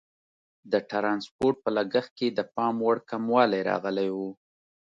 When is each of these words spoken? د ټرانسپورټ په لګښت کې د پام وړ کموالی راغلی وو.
د 0.71 0.73
ټرانسپورټ 0.91 1.55
په 1.65 1.69
لګښت 1.77 2.11
کې 2.19 2.27
د 2.31 2.39
پام 2.55 2.75
وړ 2.85 2.97
کموالی 3.09 3.61
راغلی 3.71 4.09
وو. 4.15 4.29